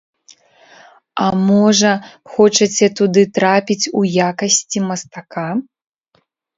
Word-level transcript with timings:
А 1.25 1.27
можа, 1.49 1.91
хочаце 2.37 2.85
туды 3.03 3.21
трапіць 3.39 3.81
у 4.03 4.05
якасці 4.33 4.79
мастака? 4.91 5.49